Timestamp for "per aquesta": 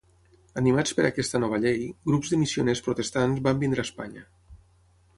0.99-1.41